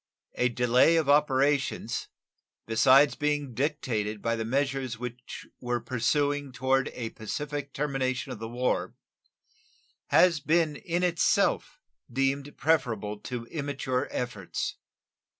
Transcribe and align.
A 0.33 0.49
delay 0.49 0.95
of 0.95 1.07
operations 1.09 2.07
(besides 2.65 3.13
being 3.13 3.53
dictated 3.53 4.19
by 4.19 4.35
the 4.35 4.43
measures 4.43 4.97
which 4.97 5.45
were 5.59 5.79
pursuing 5.79 6.51
toward 6.51 6.87
a 6.95 7.11
pacific 7.11 7.71
termination 7.71 8.31
of 8.31 8.39
the 8.39 8.49
war) 8.49 8.95
has 10.07 10.39
been 10.39 10.75
in 10.75 11.03
itself 11.03 11.79
deemed 12.11 12.57
preferable 12.57 13.19
to 13.19 13.45
immature 13.45 14.07
efforts. 14.09 14.77